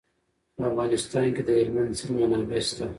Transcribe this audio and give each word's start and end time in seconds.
په 0.55 0.61
افغانستان 0.69 1.25
کې 1.35 1.41
د 1.45 1.49
هلمند 1.59 1.97
سیند 1.99 2.15
منابع 2.21 2.61
شته. 2.67 2.85